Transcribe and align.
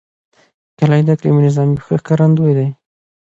کلي 0.77 1.01
د 1.05 1.09
اقلیمي 1.15 1.41
نظام 1.47 1.67
یو 1.71 1.83
ښه 1.85 1.95
ښکارندوی 2.01 2.53
دی. 2.57 2.67